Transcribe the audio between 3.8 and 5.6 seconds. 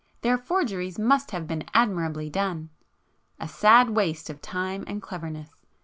waste of time and cleverness.